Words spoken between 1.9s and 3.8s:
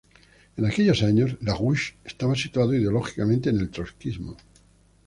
estaba situado ideológicamente en el